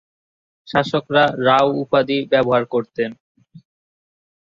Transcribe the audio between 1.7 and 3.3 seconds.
উপাধি ব্যবহার করতেন।